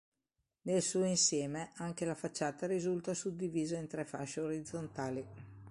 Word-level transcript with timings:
Nel 0.63 0.81
suo 0.81 1.05
insieme 1.05 1.73
anche 1.75 2.05
la 2.05 2.15
facciata 2.15 2.65
risulta 2.65 3.13
suddivisa 3.13 3.77
in 3.77 3.85
tre 3.85 4.03
fasce 4.03 4.41
orizzontali. 4.41 5.25